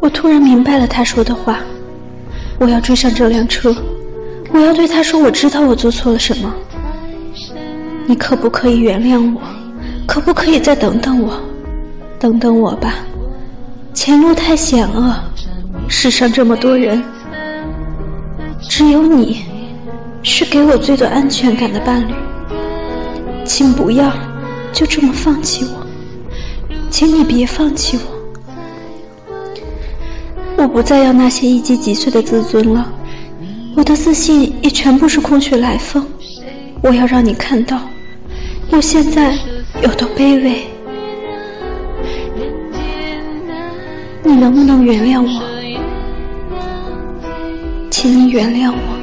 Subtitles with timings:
[0.00, 1.60] 我突然明白了他说的话。
[2.58, 3.74] 我要追上这辆车，
[4.52, 6.52] 我要对他说：“我知道我做错了什么。
[8.06, 9.40] 你可不可以原谅我？
[10.06, 11.40] 可不可以再等等我？
[12.18, 12.96] 等等我吧，
[13.94, 15.14] 前路太险恶，
[15.88, 17.02] 世上这么多人，
[18.68, 19.46] 只有你
[20.22, 22.12] 是给我最多安全感的伴侣。
[23.46, 24.12] 请不要
[24.70, 25.86] 就这么放弃我，
[26.90, 28.16] 请你别放弃我。”
[30.62, 32.86] 我不再要那些一击即碎的自尊了，
[33.74, 36.06] 我的自信也全部是空穴来风。
[36.82, 37.80] 我要让你看到，
[38.70, 39.34] 我现在
[39.82, 40.66] 有多卑微。
[44.22, 45.42] 你能不能原谅我？
[47.90, 48.99] 请你原谅我。